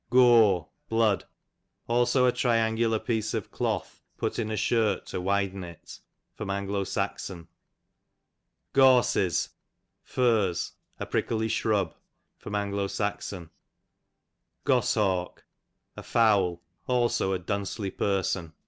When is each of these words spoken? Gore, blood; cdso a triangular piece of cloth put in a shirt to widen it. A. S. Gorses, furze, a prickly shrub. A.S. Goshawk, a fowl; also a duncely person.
Gore, 0.09 0.67
blood; 0.89 1.25
cdso 1.87 2.27
a 2.27 2.31
triangular 2.31 2.97
piece 2.97 3.35
of 3.35 3.51
cloth 3.51 4.01
put 4.17 4.39
in 4.39 4.49
a 4.49 4.57
shirt 4.57 5.05
to 5.05 5.21
widen 5.21 5.63
it. 5.63 5.99
A. 6.39 6.43
S. 6.51 7.31
Gorses, 8.73 9.49
furze, 10.01 10.71
a 10.99 11.05
prickly 11.05 11.47
shrub. 11.49 11.93
A.S. 12.43 13.33
Goshawk, 14.63 15.43
a 15.95 16.01
fowl; 16.01 16.63
also 16.87 17.33
a 17.33 17.37
duncely 17.39 17.91
person. 17.95 18.53